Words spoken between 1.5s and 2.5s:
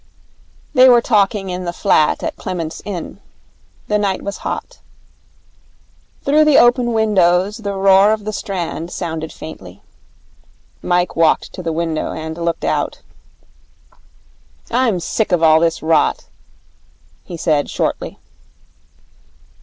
in the flat at